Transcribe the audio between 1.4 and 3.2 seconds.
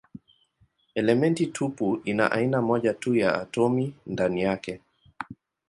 tupu ina aina moja tu